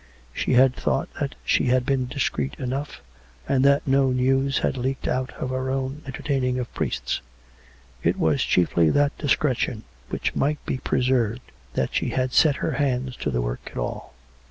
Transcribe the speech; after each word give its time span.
She 0.33 0.53
had 0.53 0.75
thought 0.75 1.09
that 1.19 1.35
she 1.45 1.65
had 1.65 1.85
been 1.85 2.07
discreet 2.07 2.55
enough, 2.55 3.03
and 3.47 3.63
that 3.65 3.85
no 3.87 4.09
news 4.09 4.57
had 4.57 4.75
leaked 4.75 5.07
out 5.07 5.29
of 5.33 5.51
her 5.51 5.69
own 5.69 6.01
entertaining 6.07 6.57
of 6.57 6.73
priests; 6.73 7.21
it 8.01 8.17
was 8.17 8.43
chiefly 8.43 8.89
that 8.89 9.15
discre 9.19 9.55
tion 9.55 9.83
might 10.33 10.65
be 10.65 10.79
preserved 10.79 11.41
that 11.75 11.93
she 11.93 12.09
had 12.09 12.33
set 12.33 12.55
her 12.55 12.71
hands 12.71 13.15
to 13.17 13.29
the 13.29 13.43
work 13.43 13.61
at 13.71 13.77
all. 13.77 14.15